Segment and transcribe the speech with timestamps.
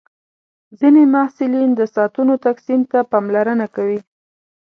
[0.79, 3.99] ځینې محصلین د ساعتونو تقسیم ته پاملرنه کوي.